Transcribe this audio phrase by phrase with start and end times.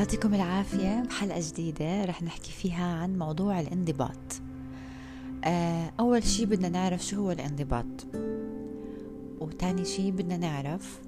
[0.00, 1.02] يعطيكم العافية.
[1.02, 4.40] بحلقة جديدة رح نحكي فيها عن موضوع الانضباط.
[5.44, 8.06] آه، أول شي بدنا نعرف شو هو الانضباط.
[9.40, 11.00] وتاني شي بدنا نعرف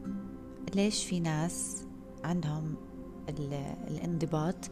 [0.75, 1.85] ليش في ناس
[2.25, 2.75] عندهم
[3.89, 4.71] الانضباط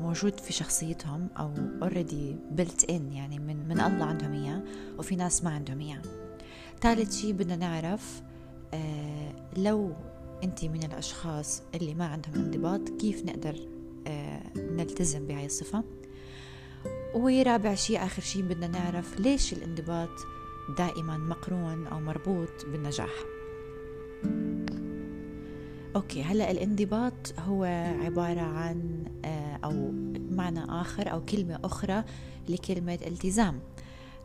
[0.00, 4.62] موجود في شخصيتهم أو already built in يعني من, من الله عندهم إياه
[4.98, 6.02] وفي ناس ما عندهم إياه.
[6.80, 8.22] ثالث شي بدنا نعرف
[8.74, 9.92] آه لو
[10.44, 13.56] أنت من الأشخاص اللي ما عندهم انضباط كيف نقدر
[14.06, 15.84] آه نلتزم بهاي الصفة؟
[17.14, 20.10] ورابع شيء آخر شيء بدنا نعرف ليش الانضباط
[20.78, 23.10] دائما مقرون أو مربوط بالنجاح.
[25.96, 27.64] أوكي هلأ الانضباط هو
[28.04, 29.92] عبارة عن آه أو
[30.30, 32.04] معنى آخر أو كلمة أخرى
[32.48, 33.60] لكلمة التزام.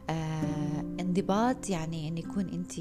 [0.09, 2.73] آه انضباط يعني إن يكون أنت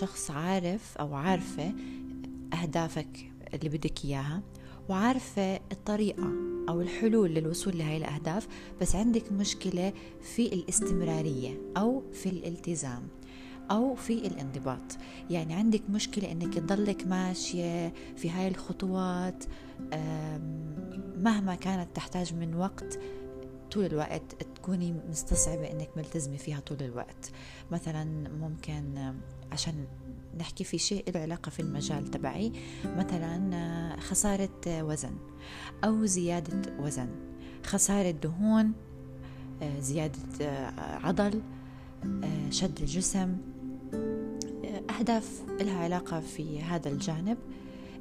[0.00, 1.72] شخص عارف أو عارفة
[2.62, 4.42] أهدافك اللي بدك إياها
[4.88, 6.32] وعارفة الطريقة
[6.68, 8.48] أو الحلول للوصول لهي الأهداف
[8.80, 13.02] بس عندك مشكلة في الاستمرارية أو في الالتزام
[13.70, 14.96] أو في الانضباط.
[15.30, 19.44] يعني عندك مشكلة أنك تضلك ماشية في هاي الخطوات
[21.18, 22.98] مهما كانت تحتاج من وقت
[23.70, 27.30] طول الوقت تكوني مستصعبة إنك ملتزمة فيها طول الوقت.
[27.70, 29.12] مثلا ممكن
[29.52, 29.86] عشان
[30.38, 32.52] نحكي في شيء له علاقة في المجال تبعي
[32.84, 35.16] مثلا خسارة وزن
[35.84, 37.08] أو زيادة وزن
[37.64, 38.72] خسارة دهون
[39.78, 40.18] زيادة
[40.78, 41.42] عضل
[42.50, 43.36] شد الجسم
[44.98, 47.38] أهداف لها علاقة في هذا الجانب.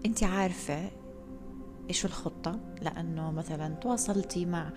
[0.05, 0.91] أنت عارفة
[1.89, 4.69] إيش الخطة؟ لأنه مثلا تواصلتي مع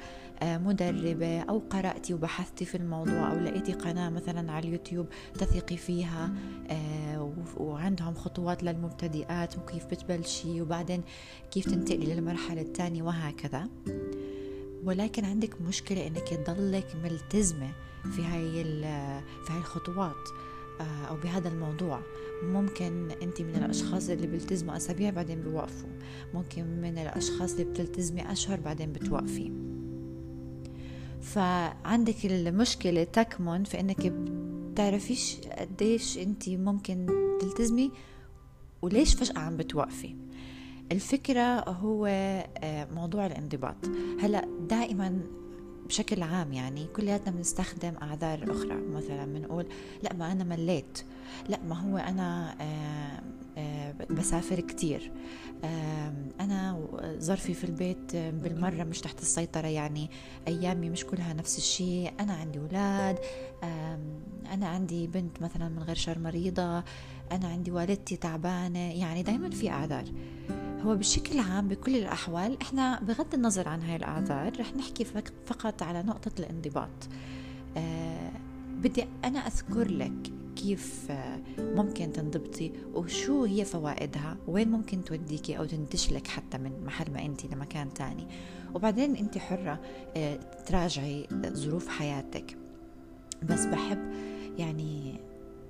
[0.43, 6.35] مدربة أو قرأتي وبحثتي في الموضوع أو لقيتي قناة مثلا على اليوتيوب تثقي فيها
[6.71, 11.03] آه، وعندهم خطوات للمبتدئات وكيف بتبلشي وبعدين
[11.51, 13.69] كيف تنتقلي للمرحلة الثانية وهكذا.
[14.85, 17.71] ولكن عندك مشكلة إنك تضلك ملتزمة
[18.11, 18.65] في هاي
[19.47, 20.29] في هاي الخطوات
[20.81, 22.01] آه، أو بهذا الموضوع.
[22.43, 25.89] ممكن أنت من الأشخاص اللي بيلتزموا أسابيع بعدين بيوقفوا.
[26.35, 29.78] ممكن من الأشخاص اللي بتلتزمي أشهر بعدين بتوقفي.
[31.23, 37.07] فعندك المشكلة تكمن في أنك بتعرفيش قديش أنت ممكن
[37.41, 37.91] تلتزمي
[38.83, 40.17] وليش فجأة عم بتوقفي.
[40.93, 43.77] الفكرة هو آه، موضوع الانضباط.
[44.21, 45.21] هلأ دائما
[45.87, 48.75] بشكل عام يعني كلياتنا بنستخدم أعذار أخرى.
[48.77, 49.67] مثلا بنقول
[50.03, 50.99] لأ ما أنا مليت.
[51.49, 53.23] لأ ما هو أنا آه،
[54.11, 55.13] بسافر كتير.
[56.41, 56.87] أنا
[57.19, 60.11] ظرفي في البيت بالمرة مش تحت السيطرة يعني
[60.49, 62.13] أيامي مش كلها نفس الشيء.
[62.21, 63.19] أنا عندي أولاد
[64.53, 66.85] أنا عندي بنت مثلا من غير شر مريضة
[67.33, 68.93] أنا عندي والدتي تعبانة.
[68.93, 70.05] يعني دايما في أعذار.
[70.83, 75.05] هو بشكل عام بكل الأحوال إحنا بغض النظر عن هاي الأعذار رح نحكي
[75.47, 77.09] فقط على نقطة الانضباط.
[77.77, 78.31] آه
[78.83, 81.13] بدي أنا أذكر لك كيف
[81.59, 87.47] ممكن تنضبطي وشو هي فوائدها؟ وين ممكن توديكي أو تنتشلك حتى من محل ما أنت
[87.47, 88.27] لمكان تاني.
[88.75, 89.81] وبعدين أنت حرة
[90.17, 90.37] آه،
[90.67, 92.57] تراجعي ظروف حياتك.
[93.43, 94.13] بس بحب
[94.59, 95.21] يعني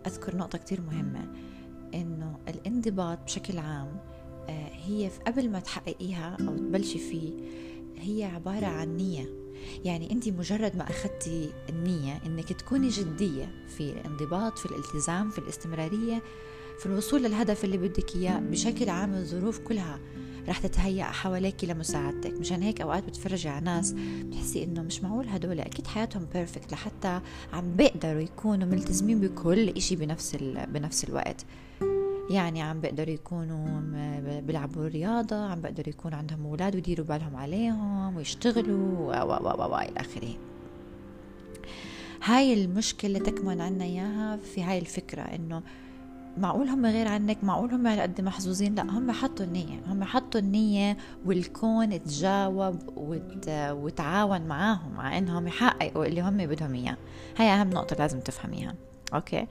[0.06, 1.32] أذكر نقطة كتير مهمة
[1.94, 3.96] إنه الانضباط بشكل عام
[4.48, 7.32] آه، هي قبل ما تحققيها أو تبلشي فيه
[7.96, 9.47] هي عبارة عن نية.
[9.84, 16.22] يعني أنت مجرد ما أخذتي النية أنك تكوني جدية في الانضباط في الالتزام في الاستمرارية
[16.78, 19.98] في الوصول للهدف اللي بدك إياه بشكل عام الظروف كلها
[20.48, 22.32] رح تتهيأ حواليك لمساعدتك.
[22.32, 23.92] مشان هيك أوقات بتفرجي على ناس
[24.24, 27.20] بتحسي إنه مش معقول هدول أكيد حياتهم بيرفكت لحتى
[27.52, 30.36] عم بيقدروا يكونوا ملتزمين بكل إشي بنفس
[30.68, 31.44] بنفس الوقت.
[32.30, 33.80] يعني عم بيقدروا يكونوا
[34.40, 40.00] بيلعبوا رياضة عم بيقدروا يكون عندهم أولاد ويديروا بالهم عليهم ويشتغلوا و و و إلى
[40.00, 40.34] آخره.
[42.24, 45.62] هاي المشكلة تكمن عنا إياها في هاي الفكرة إنه
[46.38, 50.40] معقول هم غير عنك؟ معقول هم على قد محظوظين؟ لا هم حطوا النية هم حطوا
[50.40, 50.96] النية
[51.26, 53.48] والكون تجاوب وت...
[53.48, 56.96] وتعاون معاهم مع إنهم يحققوا اللي هم بدهم إياه.
[57.36, 58.74] هاي أهم نقطة لازم تفهميها
[59.14, 59.46] أوكي؟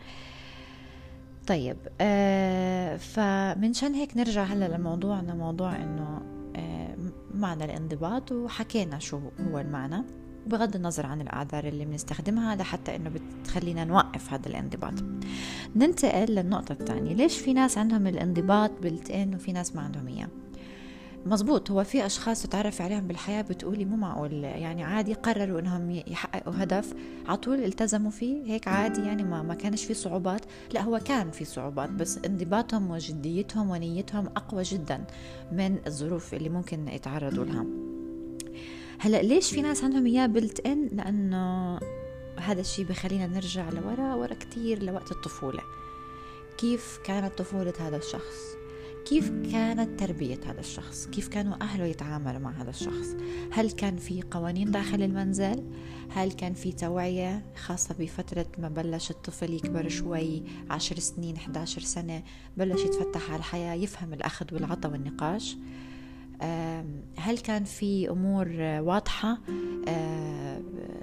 [1.47, 6.21] طيب آه فمنشان هيك نرجع هلا لموضوعنا موضوع إنه
[6.55, 6.95] آه
[7.33, 9.19] معنى الانضباط وحكينا شو
[9.51, 10.03] هو المعنى
[10.47, 13.11] بغض النظر عن الأعذار اللي بنستخدمها لحتى إنه
[13.41, 14.93] بتخلينا نوقف هذا الانضباط.
[15.75, 20.27] ننتقل للنقطة الثانية ليش في ناس عندهم الانضباط بلت إن وفي ناس ما عندهم إياه؟
[21.25, 24.43] مزبوط هو في أشخاص تتعرف عليهم بالحياة بتقولي مو معقول.
[24.43, 26.93] يعني عادي قرروا إنهم يحققوا هدف
[27.27, 30.41] على طول التزموا فيه هيك عادي يعني ما, ما كانش في صعوبات.
[30.73, 35.05] لا هو كان في صعوبات بس انضباطهم وجديتهم ونيتهم أقوى جدا
[35.51, 37.65] من الظروف اللي ممكن يتعرضوا لها.
[38.99, 41.79] هلأ ليش في ناس عندهم إياه بلت ان لأنه
[42.39, 45.61] هذا الشيء بخلينا نرجع لورا ورا كتير لوقت الطفولة.
[46.57, 48.56] كيف كانت طفولة هذا الشخص؟
[49.09, 53.15] كيف كانت تربية هذا الشخص؟ كيف كانوا أهله يتعاملوا مع هذا الشخص؟
[53.51, 55.63] هل كان في قوانين داخل المنزل؟
[56.09, 62.23] هل كان في توعية خاصة بفترة ما بلش الطفل يكبر شوي عشر سنين 11 سنة
[62.57, 65.57] بلش يتفتح على الحياة يفهم الأخذ والعطاء والنقاش؟
[67.17, 69.37] هل كان في أمور واضحة؟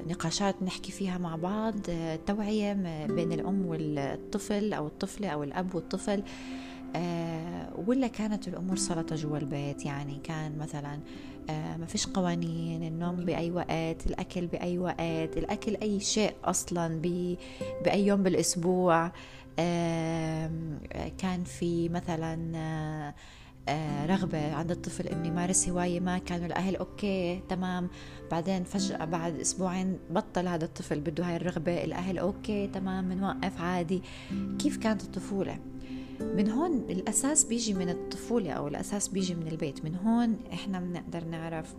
[0.09, 1.75] نقاشات نحكي فيها مع بعض؟
[2.27, 2.73] توعية
[3.07, 6.23] بين الأم والطفل أو الطفلة أو الأب والطفل؟
[7.87, 10.99] ولا كانت الأمور سلطة جوا البيت؟ يعني كان مثلا
[11.49, 17.01] ما فيش قوانين النوم بأي وقت الأكل بأي وقت الأكل أي شيء أصلا
[17.85, 19.13] بأي يوم بالأسبوع.
[21.19, 23.15] كان في مثلا
[23.69, 27.89] آه، رغبة عند الطفل إنه يمارس هواية ما كانوا الاهل okay تمام.
[28.31, 34.03] بعدين فجأة بعد أسبوعين بطل هذا الطفل بده هاي الرغبة الأهل okay تمام بنوقف عادي.
[34.59, 35.59] كيف كانت الطفولة؟
[36.21, 39.85] من هون الأساس بيجي من الطفولة أو الأساس بيجي من البيت.
[39.85, 41.75] من هون إحنا بنقدر نعرف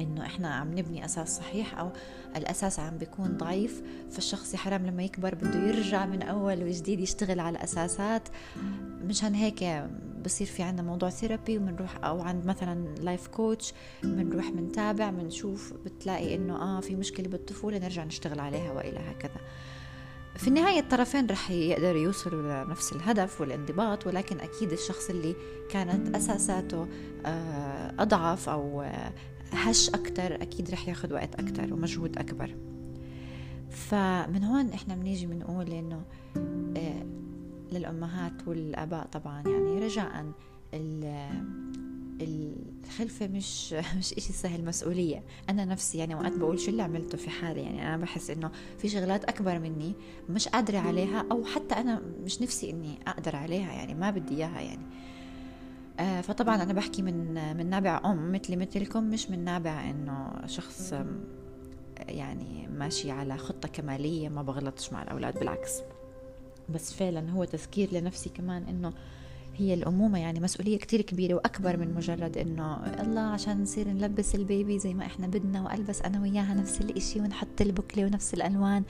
[0.00, 1.90] إنه إحنا عم نبني أساس صحيح أو
[2.36, 7.40] الأساس عم بيكون ضعيف فالشخص يا حرام لما يكبر بده يرجع من أول وجديد يشتغل
[7.40, 8.28] على اساسات
[9.04, 9.84] مشان هيك
[10.24, 13.72] بصير في عندنا موضوع therapy وبنروح أو عند مثلا life coach
[14.02, 19.40] بنروح بنتابع بنشوف بتلاقي إنه آه في مشكلة بالطفولة نرجع نشتغل عليها وإلى هكذا.
[20.36, 25.36] في النهاية الطرفين رح يقدروا يوصلوا لنفس الهدف والانضباط ولكن أكيد الشخص اللي
[25.70, 26.86] كانت أساساته
[27.26, 28.84] آه، أضعف أو
[29.52, 32.54] هش أكتر أكيد رح ياخد وقت أكتر ومجهود أكبر.
[33.70, 36.02] فمن هون إحنا بنيجي بنقول إنه
[36.76, 37.06] آه،
[37.72, 40.32] للأمهات والآباء طبعا يعني رجاء
[42.96, 45.22] الخلفة مش مش إشي سهل مسؤولية.
[45.50, 48.88] أنا نفسي يعني وقت بقول شو اللي عملته في حالي يعني أنا بحس إنه في
[48.88, 49.94] شغلات أكبر مني
[50.28, 54.60] مش قادرة عليها أو حتى أنا مش نفسي إني أقدر عليها يعني ما بدي إياها
[54.60, 54.86] يعني.
[56.00, 60.94] آه فطبعا أنا بحكي من من نابع أم مثلي مثلكم مش من نابع إنه شخص
[62.08, 65.82] يعني ماشي على خطة كمالية ما بغلطش مع الأولاد بالعكس.
[66.68, 68.92] بس فعلا هو تذكير لنفسي كمان إنه
[69.58, 74.78] هي الأمومة يعني مسؤولية كتير كبيرة وأكبر من مجرد إنه الله عشان نصير نلبس البيبي
[74.78, 78.82] زي ما إحنا بدنا وألبس أنا وياها نفس الإشي ونحط البكلة ونفس الألوان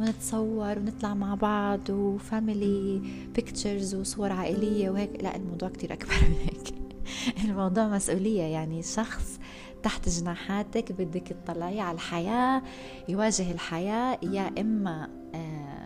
[0.00, 3.02] ونتصور ونطلع مع بعض وفاميلي
[3.34, 5.22] بيكتشرز وصور عائلية وهيك.
[5.22, 6.74] لا الموضوع كتير أكبر من هيك.
[7.44, 9.40] الموضوع مسؤولية يعني شخص
[9.82, 12.62] تحت جناحاتك بدك تطلعي على الحياة
[13.08, 15.83] يواجه الحياة يا إما آه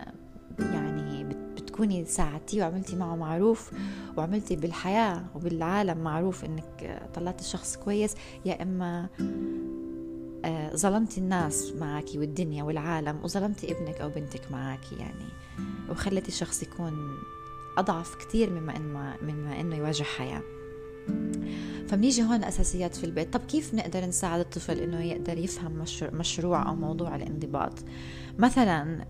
[1.79, 3.71] بتكوني ساعدتيه وعملتي معه معروف
[4.17, 8.15] وعملتي بالحياة وبالعالم معروف إنك طلعتي شخص كويس
[8.45, 9.09] يا إما
[10.45, 15.25] آه، ظلمتي الناس معك والدنيا والعالم وظلمتي ابنك أو بنتك معك يعني
[15.89, 17.17] وخلتي الشخص يكون
[17.77, 20.41] أضعف كثير مما انه مما إنه يواجه حياة.
[21.87, 23.33] فبنيجي هون أساسيات في البيت.
[23.33, 25.83] طب كيف نقدر نساعد الطفل إنه يقدر يفهم
[26.13, 27.73] مشروع أو موضوع الانضباط؟
[28.37, 29.05] مثلا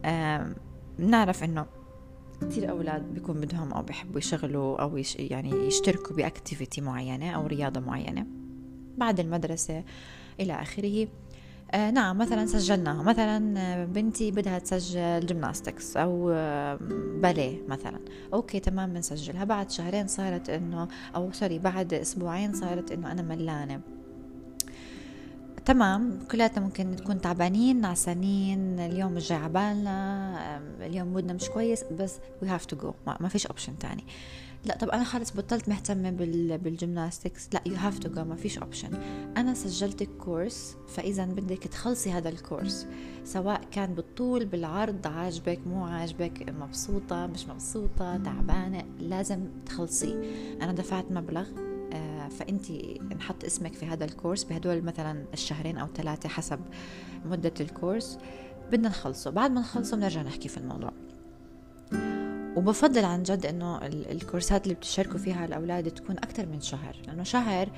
[1.00, 1.79] بنعرف إنه
[2.42, 7.80] كثير أولاد بيكون بدهم أو بيحبوا يشغلوا أو يش يعني يشتركوا بأكتيفيتي معينة أو رياضة
[7.80, 8.26] معينة.
[8.98, 9.84] بعد المدرسة
[10.40, 11.08] إلى آخره.
[11.72, 13.04] آه نعم مثلا سجلناها.
[13.04, 16.28] مثلا آه، بنتي بدها تسجل gymnastics أو
[17.22, 18.00] باليه مثلا.
[18.34, 19.44] okay تمام بنسجلها.
[19.44, 23.82] بعد شهرين صارت إنه أو sorry بعد أسبوعين صارت إنه أنا ملانة.
[25.70, 32.16] تمام كلاتنا ممكن نكون تعبانين نعسانين اليوم مش جاي عبالنا اليوم مودنا مش كويس بس
[32.42, 34.04] we have to go ما فيش option تاني.
[34.66, 38.36] لا طب أنا خلص بطلت مهتمة بال بال gymnastics لا you have to go ما
[38.36, 38.90] فيش option
[39.38, 42.88] أنا سجلتك كورس فإذا بدك تخلصي هذا الكورس
[43.24, 50.24] سواء كان بالطول بالعرض عاجبك مو عاجبك مبسوطة مش مبسوطة تعبانة لازم تخلصيه.
[50.62, 51.46] أنا دفعت مبلغ
[52.30, 52.72] فأنت
[53.16, 56.60] نحط اسمك في هذا الكورس بهدول مثلا الشهرين أو ثلاثة حسب
[57.26, 58.20] مدة الكورس.
[58.72, 59.32] بدنا نخلصه.
[59.32, 60.92] بعد ما نخلصه بنرجع نحكي في الموضوع.
[62.56, 66.96] وبفضل عن جد إنه الكورسات اللي بتشاركوا فيها الأولاد تكون أكثر من شهر.
[67.08, 67.70] لأنه شهر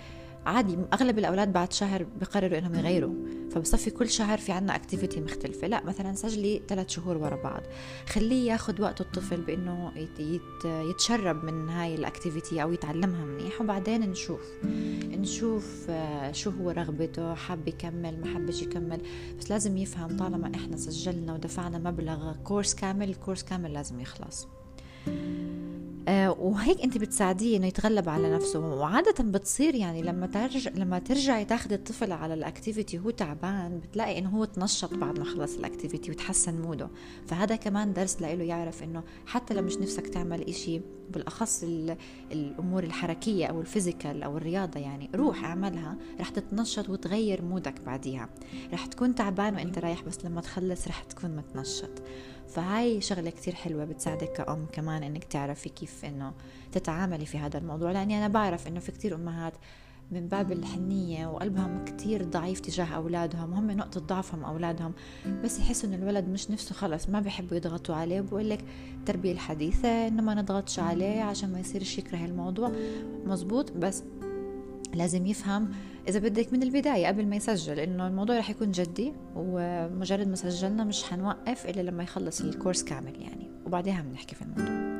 [0.45, 3.13] عادي أغلب الأولاد بعد شهر بقرروا إنهم يغيروا.
[3.51, 5.67] فبصفي كل شهر في عنا activity مختلفة.
[5.67, 7.61] لا مثلا سجلي ثلاث شهور ورا بعض.
[8.07, 9.91] خليه ياخد وقت الطفل بإنه
[10.65, 13.61] يتشرب من هاي ال activity أو يتعلمها منيح.
[13.61, 14.41] وبعدين نشوف.
[15.03, 19.01] نشوف آه، شو هو رغبته حاب يكمل ما حبش يكمل.
[19.39, 24.47] بس لازم يفهم طالما إحنا سجلنا ودفعنا مبلغ كورس كامل الكورس كامل لازم يخلص.
[26.39, 28.59] وهيك انت بتساعديه انه يتغلب على نفسه.
[28.59, 34.17] وعادة بتصير يعني لما ترجع لما ترجعي تاخذي الطفل على ال activity وهو تعبان بتلاقي
[34.17, 36.89] انه هو تنشط بعد ما خلص ال activity وتحسن mood ه.
[37.27, 41.63] فهذا كمان درس لإله يعرف انه حتى لو مش نفسك تعمل إشي بالأخص
[42.31, 47.81] الأمور الحركية أو ال physical أو الرياضة يعني روح اعملها رح تتنشط وتغير mood ك
[47.85, 48.29] بعديها.
[48.73, 51.89] رح تكون تعبان وانت رايح بس لما تخلص رح تكون متنشط.
[52.51, 56.33] فهاي شغلة كتير حلوة بتساعدك كأم كمان إنك تعرفي كيف إنه
[56.71, 57.91] تتعاملي في هذا الموضوع.
[57.91, 59.53] لأني أنا بعرف إنه في كتير أمهات
[60.11, 64.93] من باب الحنية وقلبهم كتير ضعيف تجاه أولادهم هم نقطة ضعفهم أولادهم
[65.43, 68.21] بس يحسوا إن الولد مش نفسه خلص ما بيحبوا يضغطوا عليه.
[68.21, 68.65] بقول لك
[68.99, 72.71] التربية الحديثة إنه ما نضغطش عليه عشان ما يصيرش يكره الموضوع.
[73.25, 74.03] مزبوط بس
[74.93, 75.71] لازم يفهم
[76.07, 80.83] إذا بدك من البداية قبل ما يسجل إنه الموضوع رح يكون جدي ومجرد ما سجلنا
[80.83, 84.91] مش حنوقف إلا لما يخلص الكورس كامل يعني وبعدها بنحكي في الموضوع.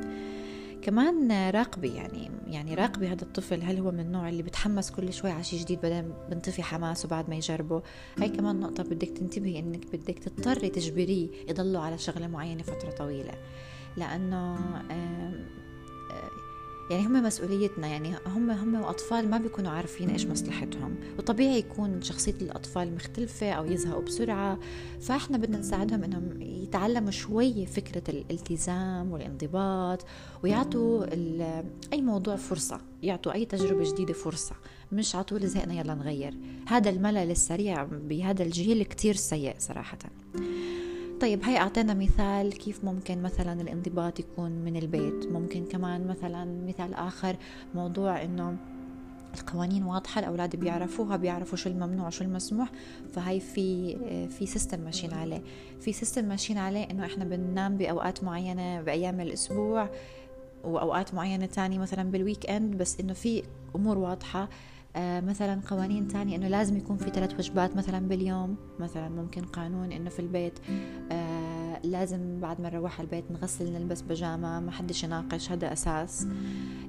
[0.82, 5.32] كمان راقبي يعني يعني راقبي هذا الطفل هل هو من النوع اللي بتحمس كل شوي
[5.32, 7.82] على شيء جديد بعدين بنطفي حماسه بعد ما يجربه؟
[8.20, 13.34] هاي كمان نقطة بدك تنتبهي إنك بدك تضطري تجبريه يضلوا على شغلة معينة فترة طويلة.
[13.98, 14.58] لأنه
[16.92, 20.96] يعني هم مسؤوليتنا يعني هم هم وأطفال ما بيكونوا عارفين إيش مصلحتهم.
[21.18, 24.60] وطبيعي يكون شخصية الأطفال مختلفة أو يزهقوا بسرعة.
[25.02, 30.06] فإحنا بدنا نساعدهم إنهم يتعلموا شوي فكرة الالتزام والانضباط
[30.44, 31.06] ويعطوا
[31.94, 34.56] أي موضوع فرصة يعطوا أي تجربة جديدة فرصة.
[34.92, 36.38] مش على طول زهقنا يلا نغير.
[36.68, 39.98] هذا الملل السريع بهذا الجيل كتير سيء صراحة.
[41.22, 45.28] طيب هاي أعطينا مثال كيف ممكن مثلا الانضباط يكون من البيت.
[45.32, 47.36] ممكن كمان مثلا مثال آخر
[47.76, 48.58] موضوع إنه
[49.40, 52.72] القوانين واضحة الأولاد بيعرفوها بيعرفوا شو الممنوع شو المسموح.
[53.14, 53.96] فهي في
[54.28, 55.42] في سيستم ماشيين عليه.
[55.82, 59.90] في system ماشيين عليه إنه إحنا بننام بأوقات معينة بأيام الأسبوع
[60.64, 63.44] وأوقات معينة تاني مثلا بال weekend بس إنه في
[63.76, 64.50] أمور واضحة.
[64.98, 68.56] مثلا قوانين تانية إنه لازم يكون في ثلاث وجبات مثلا باليوم.
[68.80, 70.60] مثلا ممكن قانون إنه في البيت
[71.12, 76.28] آه لازم بعد ما نروح البيت نغسل نلبس بجامة ما حدش يناقش هذا أساس.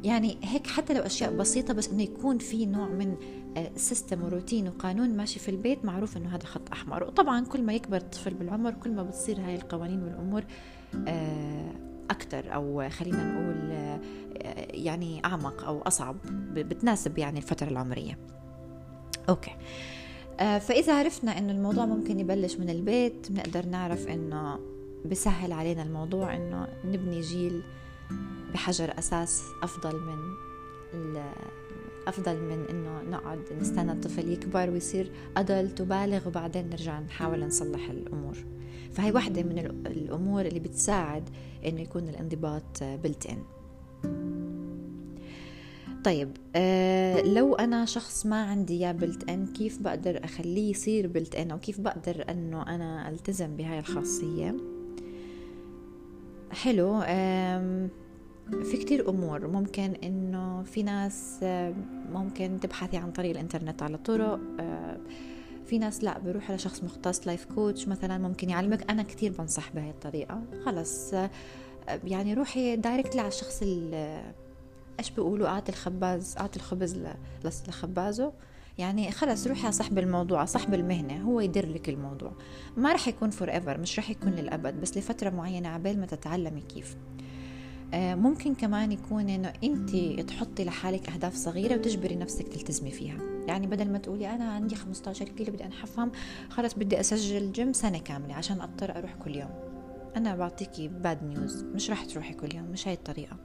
[0.04, 3.16] يعني هيك حتى لو أشياء بسيطة بس إنه يكون في نوع من
[3.56, 7.04] آه system وروتين وقانون ماشي في البيت معروف إنه هذا خط أحمر.
[7.04, 10.44] وطبعا كل ما يكبر الطفل بالعمر كل ما بتصير هاي القوانين والأمور
[11.08, 14.00] آه أكثر أو خلينا نقول آه،
[14.70, 16.16] يعني أعمق أو أصعب
[16.54, 18.18] بتناسب يعني الفترة العمرية.
[19.28, 19.56] أوكي.
[20.40, 24.58] آه، فإذا عرفنا إنه الموضوع ممكن يبلش من البيت بنقدر نعرف إنه
[25.04, 27.62] بسهل علينا الموضوع إنه نبني جيل
[28.54, 30.18] بحجر أساس أفضل من
[32.06, 38.36] أفضل من إنه نقعد نستنى الطفل يكبر ويصير أدلت وبالغ وبعدين نرجع نحاول نصلح الأمور.
[38.92, 41.28] فهي واحدة من الأمور اللي بتساعد
[41.66, 43.42] إنه يكون الانضباط بلت إن
[46.04, 51.34] طيب آه لو أنا شخص ما عندي يا بلت إن كيف بقدر أخليه يصير بلت
[51.34, 54.56] إن أو كيف بقدر إنه أنا ألتزم بهاي الخاصية؟
[56.50, 57.02] حلو
[58.50, 59.46] في كتير أمور.
[59.46, 61.38] ممكن إنه في ناس
[62.12, 65.00] ممكن تبحثي عن طريق الإنترنت على طرق آه
[65.66, 68.90] في ناس لا بيروح لشخص مختص life coach مثلا ممكن يعلمك.
[68.90, 70.42] أنا كثير بنصح بهي الطريقة.
[70.64, 71.14] خلص
[72.04, 73.62] يعني روحي directly على الشخص
[74.98, 77.06] إيش بيقولوا؟ أعطي الخباز أعطي الخبز
[77.44, 78.32] لخبازه.
[78.78, 81.22] يعني خلص روحي على صاحب الموضوع صاحب المهنة.
[81.22, 82.32] هو يدير لك الموضوع.
[82.76, 86.96] ما رح يكون forever مش رح يكون للأبد بس لفترة معينة عبال ما تتعلمي كيف.
[86.96, 87.31] آه،
[87.94, 89.90] ممكن كمان يكون إنه أنت
[90.28, 93.16] تحطي لحالك أهداف صغيرة وتجبري نفسك تلتزمي فيها.
[93.46, 96.12] يعني بدل ما تقولي أنا عندي 15 كيلو بدي أنحفهم
[96.50, 99.50] خلص بدي أسجل جيم سنة كاملة عشان أضطر أروح كل يوم.
[100.16, 103.36] أنا بعطيكي bad news مش راح تروحي كل يوم مش هاي الطريقة.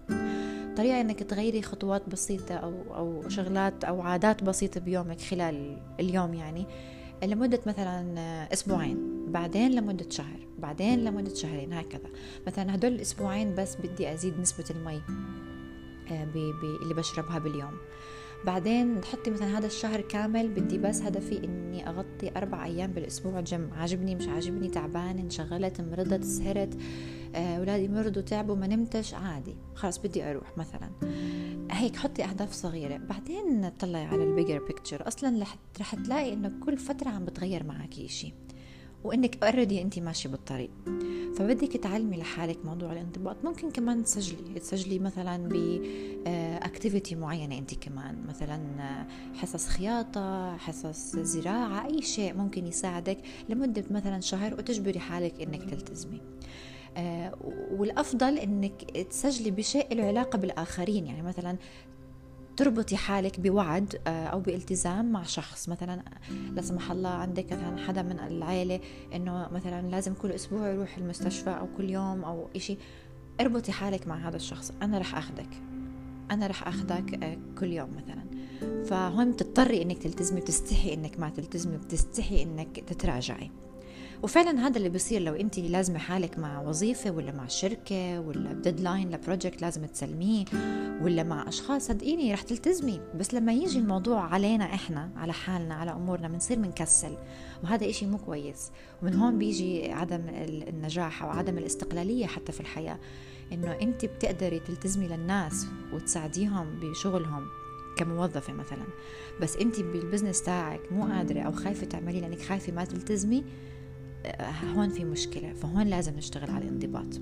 [0.78, 6.66] طريقة إنك تغيري خطوات بسيطة أو أو شغلات أو عادات بسيطة بيومك خلال اليوم يعني
[7.24, 8.18] لمدة مثلا
[8.54, 9.17] أسبوعين.
[9.28, 12.10] بعدين لمدة شهر بعدين لمدة شهرين هكذا.
[12.48, 15.02] مثلا هدول الأسبوعين بس بدي أزيد نسبة المي
[16.12, 16.28] آه،
[16.84, 17.74] اللي بشربها باليوم.
[18.46, 23.70] بعدين تحطي مثلا هذا الشهر كامل بدي بس هدفي إني أغطي أربع أيام بالأسبوع جيم.
[23.74, 26.78] عاجبني مش عاجبني تعبانة انشغلت مرضت سهرت
[27.36, 29.56] آه، أولادي مرضوا تعبوا ما نمتش عادي.
[29.76, 30.90] خلاص بدي أروح مثلا.
[31.72, 32.98] هيك حطي أهداف صغيرة.
[32.98, 35.46] بعدين طلعي على ال bigger picture أصلا
[35.80, 38.34] رح تلاقي إنه كل فترة عم بتغير معك شيء
[39.04, 40.70] وإنك already أنت ماشي بالطريق.
[41.38, 43.36] فبدك تعلمي لحالك موضوع الانضباط.
[43.44, 44.60] ممكن كمان تسجلي.
[44.60, 45.82] تسجلي مثلا ب
[46.64, 48.26] اكتيفيتي معينة أنت كمان.
[48.28, 48.60] مثلا
[49.36, 53.18] حصص خياطة حصص زراعة أي شيء ممكن يساعدك
[53.50, 56.22] لمدة مثلا شهر وتجبري حالك إنك تلتزمي.
[56.98, 57.38] آه،
[57.72, 61.08] والأفضل إنك تسجلي بشيء له علاقة بالآخرين.
[61.08, 61.58] يعني مثلا
[62.58, 65.70] تربطي حالك بوعد آه، أو بالتزام مع شخص.
[65.70, 66.02] مثلا
[66.54, 68.80] لا سمح الله عندك مثلا حدا من العائله
[69.14, 72.78] إنه مثلا لازم كل أسبوع يروح المستشفى أو كل يوم أو إشي.
[73.42, 74.74] اربطي حالك مع هذا الشخص.
[74.82, 75.50] أنا رح اخذك
[76.32, 78.24] أنا رح اخذك آه، كل يوم مثلا.
[78.84, 83.52] فهون بتضطري إنك تلتزمي بتستحي إنك ما تلتزمي بتستحي إنك تتراجعي.
[84.24, 89.12] وفعلا هذا اللي بيصير لو انت لازمه حالك مع وظيفة ولا مع شركة ولا deadline
[89.12, 90.46] ل project لازم تسلميه
[91.02, 93.02] ولا مع أشخاص صدقيني رح تلتزمي.
[93.16, 97.18] بس لما يجي الموضوع علينا إحنا على حالنا على أمورنا بنصير بنكسل
[97.64, 98.72] وهذا إشي مو كويس.
[99.02, 100.22] ومن هون بيجي عدم
[100.68, 103.00] النجاح أو عدم الاستقلالية حتى في الحياة.
[103.54, 107.46] إنه انت بتقدري تلتزمي للناس وتساعديهم بشغلهم
[107.98, 108.86] كموظفة مثلا.
[109.42, 113.44] بس انت بالبزنس تاعك مو قادرة أو خايفة تعملي لأنك خايفة ما تلتزمي
[114.76, 117.22] هون في مشكلة فهون لازم نشتغل على الانضباط.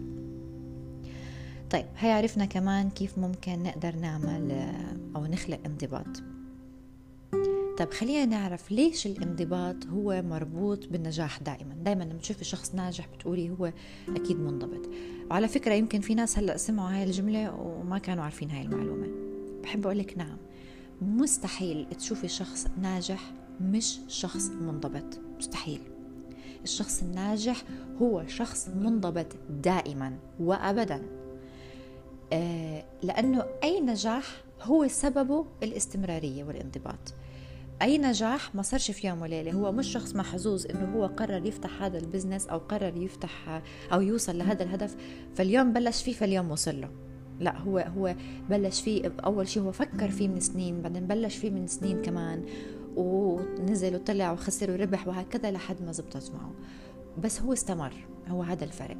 [1.69, 4.51] طيب هي عرفنا كمان كيف ممكن نقدر نعمل
[5.15, 6.23] أو نخلق انضباط.
[7.77, 11.75] طيب خلينا نعرف ليش الانضباط هو مربوط بالنجاح دائما.
[11.83, 13.73] دائما لما تشوفي شخص ناجح بتقولي هو
[14.09, 14.89] أكيد منضبط.
[15.31, 19.07] وعلى فكرة يمكن في ناس هلأ سمعوا هاي الجملة وما كانوا عارفين هاي المعلومة.
[19.63, 20.37] بحب أقول لك نعم
[21.01, 25.19] مستحيل تشوفي شخص ناجح مش شخص منضبط.
[25.37, 25.81] مستحيل.
[26.65, 27.63] الشخص الناجح
[28.01, 31.01] هو شخص منضبط دائما وابدا.
[32.33, 34.25] آه، لأنه أي نجاح
[34.61, 37.13] هو سببه الاستمرارية والانضباط.
[37.81, 39.51] أي نجاح ما صارش في يوم وليلة.
[39.51, 43.61] هو مش شخص محظوظ إنه هو قرر يفتح هذا البزنس أو قرر يفتح
[43.93, 44.95] أو يوصل لهذا الهدف
[45.35, 46.89] فاليوم بلش فيه فاليوم وصل له.
[47.39, 48.15] لا هو هو
[48.49, 52.45] بلش فيه أول شيء هو فكر فيه من سنين بعدين بلش فيه من سنين كمان.
[52.95, 56.51] ونزل وطلع وخسر وربح وهكذا لحد ما زبطت معه.
[57.23, 57.93] بس هو استمر
[58.27, 58.97] هو هذا الفرق.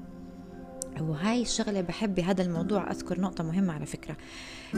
[1.01, 4.17] وهاي الشغلة بحب بهذا الموضوع أذكر نقطة مهمة على فكرة.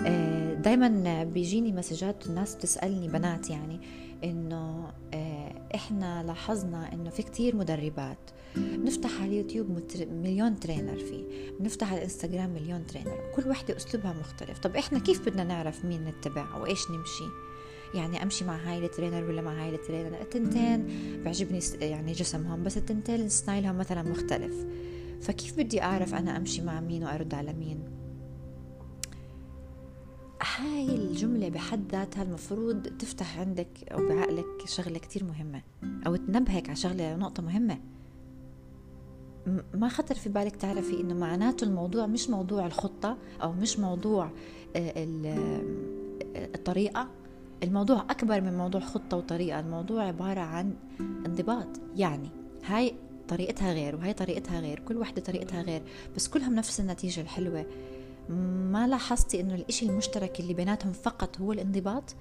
[0.05, 3.81] آه، دايما بيجيني message ات الناس بتسألني بنات يعني
[4.23, 8.17] إنه آه، إحنا لاحظنا إنه في كتير مدربات
[8.55, 9.79] بنفتح على اليوتيوب
[10.11, 11.23] مليون trainer فيه
[11.59, 14.59] بنفتح على الإنستغرام مليون trainer كل وحدة أسلوبها مختلف.
[14.59, 17.46] طب إحنا كيف بدنا نعرف مين نتبع أو إيش نمشي؟
[17.93, 20.87] يعني أمشي مع هاي ال trainer ولا مع هاي ال trainer؟ التنتين
[21.25, 24.65] بعجبني يعني جسمهم بس التنتين ستايلهم مثلا مختلف.
[25.21, 27.83] فكيف بدي أعرف أنا أمشي مع مين وأرد على مين؟
[30.57, 35.61] هاي الجملة بحد ذاتها المفروض تفتح عندك أو بعقلك شغلة كتير مهمة
[36.07, 37.77] أو تنبهك على شغلة نقطة مهمة.
[39.73, 44.31] ما خطر في بالك تعرفي إنه معناته الموضوع مش موضوع الخطة أو مش موضوع
[44.75, 45.61] آه،
[46.35, 47.07] الطريقة؟
[47.63, 49.59] الموضوع أكبر من موضوع خطة وطريقة.
[49.59, 51.67] الموضوع عبارة عن انضباط.
[51.95, 52.29] يعني
[52.65, 52.95] هاي
[53.27, 55.81] طريقتها غير وهي طريقتها غير كل وحدة طريقتها غير
[56.15, 57.65] بس كلهم نفس النتيجة الحلوة.
[58.71, 62.15] ما لاحظتي إنه الإشي المشترك اللي بيناتهم فقط هو الانضباط؟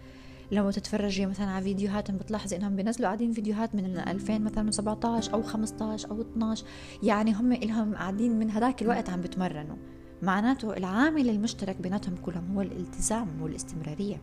[0.52, 5.42] لو تتفرجي مثلا على فيديوهاتهم بتلاحظي إنهم بينزلوا قاعدين فيديوهات من 2000 مثلا 17 أو
[5.42, 6.64] 15 أو 12
[7.02, 9.76] يعني هم لهم قاعدين من هذاك الوقت عم بتمرنوا.
[10.22, 14.22] معناته العامل المشترك بيناتهم كلهم هو الالتزام والإستمرارية.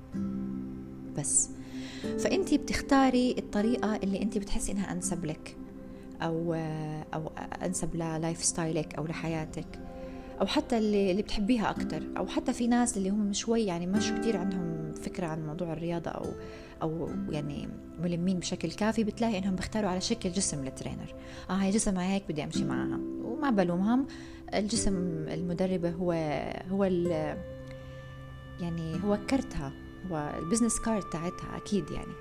[1.17, 1.49] بس.
[2.19, 5.58] فانت بتختاري الطريقة اللي انت بتحسي إنها أنسب لك
[6.21, 6.54] أو
[7.13, 7.32] أو
[7.65, 9.67] أنسب لل lifestyle ك أو لحياتك
[10.41, 14.12] أو حتى اللي, اللي بتحبيها أكثر أو حتى في ناس اللي هم شوي يعني مش
[14.12, 16.26] كتير عندهم فكرة عن موضوع الرياضة أو
[16.82, 21.15] أو يعني ملمين بشكل كافي بتلاقي إنهم بيختاروا على شكل جسم ال trainer.
[21.49, 24.08] آه هي جسمها هيك بدي أمشي معها وما بلومهم
[24.54, 24.95] الجسم
[25.28, 26.12] المدربة هو
[26.71, 26.84] هو
[28.62, 29.71] يعني هو كرتها.
[30.10, 32.13] وال business card تاعتها أكيد يعني.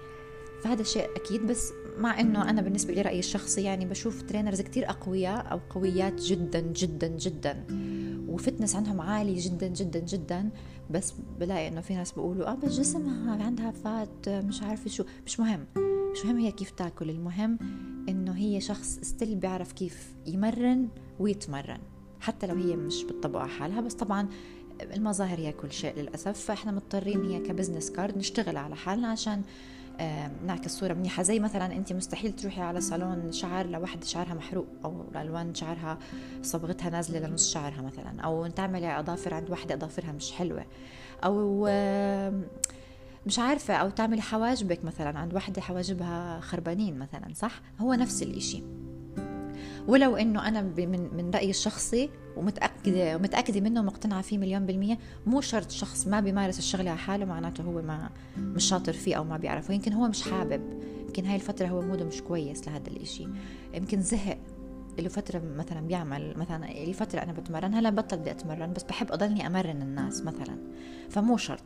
[0.63, 4.91] فهذا شيء أكيد بس مع إنه أنا بالنسبة لي رأيي الشخصي يعني بشوف trainers كتير
[4.91, 7.67] أقوياء أو قويات جدا جدا جدا.
[8.29, 10.51] و fitness عندهم عالي جدا جدا جدا.
[10.91, 15.05] بس بلاقي إنه في ناس بيقولوا آه بس جسمها عندها fat مش عارفة شو.
[15.27, 15.67] مش مهم.
[16.13, 17.11] مش مهم هي كيف تاكل.
[17.11, 17.59] المهم
[18.09, 21.79] إنه هي شخص still بيعرف كيف يمرن ويتمرن.
[22.21, 24.29] حتى لو هي مش بتطبق على حالها بس طبعا
[24.83, 29.43] المظاهر هي كل شيء للأسف فإحنا مضطرين هي ك business card نشتغل على حالنا عشان
[30.47, 31.23] نعكس صورة منيحة.
[31.23, 35.99] زي مثلا أنت مستحيل تروحي على صالون شعر لوحدة شعرها محروق أو الألوان شعرها
[36.43, 40.65] صبغتها نازلة لنص شعرها مثلا أو تعملي أظافر عند وحدة أظافرها مش حلوة.
[41.25, 41.67] أو
[43.27, 48.63] مش عارفة أو تعملي حواجبك مثلا عند واحدة حواجبها خربانين مثلا صح؟ هو نفس الإشي.
[49.89, 55.41] ولو إنه أنا من من رأيي الشخصي ومتاكده ومتأكدة منه ومقتنعة فيه مليون بالمية مو
[55.41, 59.37] شرط شخص ما بيمارس الشغلة على حاله معناته هو ما مش شاطر فيه أو ما
[59.37, 59.75] بيعرفه.
[59.75, 60.83] يمكن هو مش حابب.
[61.07, 63.27] يمكن هاي الفترة هو موده مش كويس لهذا الإشي.
[63.75, 64.39] يمكن زهق.
[64.99, 69.13] له فترة مثلا بيعمل مثلا لي فترة أنا بتمرن هلا بطل بدي أتمرن بس بحب
[69.13, 70.57] أضلني أمرن الناس مثلا.
[71.11, 71.63] فمو شرط.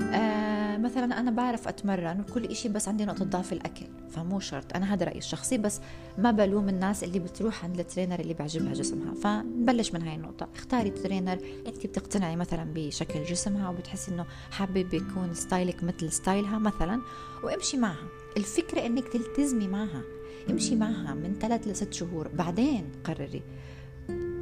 [0.00, 4.76] آه مثلا أنا بعرف أتمرن وكل إشي بس عندي نقطة ضعف الأكل فمو شرط.
[4.76, 5.80] أنا هذا رأيي الشخصي بس
[6.18, 9.14] ما بلوم الناس اللي بتروح عند ال trainer اللي بيعجبها جسمها.
[9.14, 10.48] فنبلش من هاي النقطة.
[10.54, 16.50] اختاري trainer أنت بتقتنعي مثلا بشكل جسمها وبتحسي إنه حابب يكون style ك مثل style
[16.50, 17.00] ها مثلا
[17.44, 18.06] وامشي معها.
[18.36, 20.02] الفكرة إنك تلتزمي معها.
[20.50, 22.28] امشي معها من ثلاث لست شهور.
[22.28, 23.42] بعدين قرري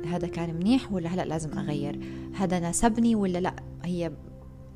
[0.07, 2.01] هذا كان منيح ولا هلا لازم أغير؟
[2.35, 4.12] هذا ناسبني ولا لا؟ هي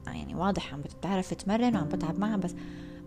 [0.07, 2.55] يعني واضح عم بتعرف تمرن وعم بتعب معها بس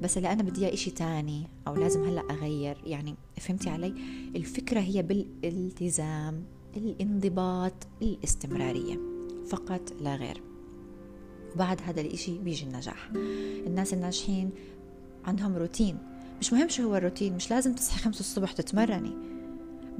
[0.01, 2.77] بس اللي أنا بدي إياه إشي تاني أو لازم هلا أغير.
[2.85, 3.93] يعني فهمتي علي؟
[4.35, 6.43] الفكرة هي بالالتزام
[6.77, 8.99] الانضباط الاستمرارية.
[9.47, 10.41] فقط لا غير.
[11.55, 13.11] وبعد هذا الإشي بيجي النجاح.
[13.67, 14.51] الناس الناجحين
[15.25, 15.97] عندهم روتين.
[16.39, 19.13] مش مهم شو هو الروتين مش لازم تصحي خمسة الصبح تتمرني.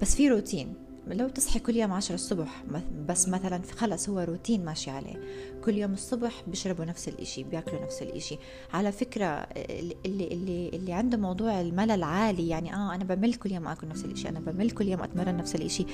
[0.01, 0.73] بس في روتين.
[1.07, 2.63] لو تصحي كل يوم عشرة الصبح
[3.07, 5.15] بس مثلا خلص هو روتين ماشي عليه.
[5.63, 8.37] كل يوم الصبح بيشربوا نفس الإشي بياكلوا نفس الإشي.
[8.73, 13.67] على فكرة اللي, اللي, اللي عنده موضوع الملل عالي يعني آه أنا بمل كل يوم
[13.67, 15.85] أكل نفس الإشي أنا بمل كل يوم أتمرن نفس الإشي.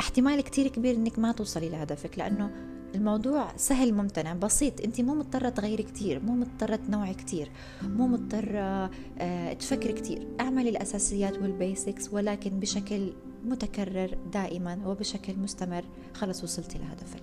[0.00, 2.50] احتمال كتير كبير إنك ما توصلي لهدفك لأنه
[2.94, 7.50] الموضوع سهل ممتنع بسيط انت مو مضطرة تغيري كتير مو مضطرة تنوعي كتير
[7.82, 10.26] مو مضطرة آه، تفكري كتير.
[10.40, 13.12] اعملي الأساسيات وال basics ولكن بشكل
[13.44, 15.84] متكرر دائما وبشكل مستمر.
[16.14, 17.22] خلص وصلتي لهدفك.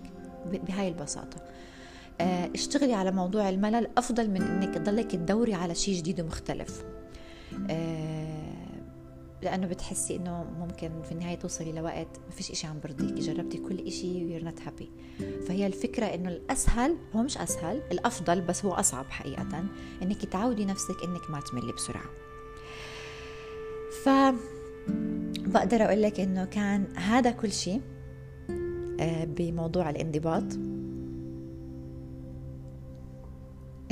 [0.67, 1.37] بهاي البساطة.
[2.21, 3.87] آه، اشتغلي على موضوع الملل.
[3.97, 6.83] أفضل من إنك تضلك تدوري على شيء جديد ومختلف.
[7.69, 8.10] آه،
[9.41, 13.87] لأنه بتحسي إنه ممكن في النهاية توصلي لوقت ما فيش إشي عم برضيكي جربتي كل
[13.87, 14.89] إشي we're not happy
[15.47, 19.63] فهي الفكرة إنه الأسهل هو مش أسهل الأفضل بس هو أصعب حقيقه
[20.01, 22.09] إنك تعودي نفسك إنك ما تملي بسرعة.
[24.03, 24.09] ف
[25.47, 27.81] بقدر أقول لك إنه كان هذا كل شيء
[28.99, 30.43] آه، بموضوع الانضباط.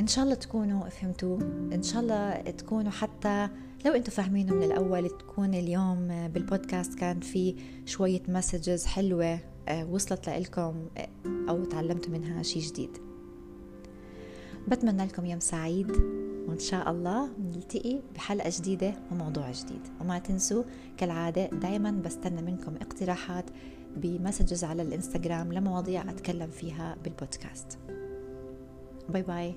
[0.00, 1.38] إن شاء الله تكونوا فهمتوا
[1.72, 3.48] إن شاء الله تكونوا حتى
[3.84, 9.38] لو أنتم فاهمينه من الأول تكون اليوم بالبودكاست كان في شوية مسجز حلوة
[9.68, 11.08] آه، وصلت لكم آه،
[11.48, 12.98] أو تعلمتوا منها شيء جديد.
[14.68, 15.90] بتمنى لكم يوم سعيد
[16.48, 19.82] وإن شاء الله نلتقي بحلقة جديدة وموضوع جديد.
[20.00, 20.62] وما تنسوا
[20.96, 23.44] كالعادة دايما بستنى منكم اقتراحات
[23.96, 27.78] ب messages على الإنستغرام لمواضيع أتكلم فيها بالبودكاست.
[29.08, 29.54] bye bye.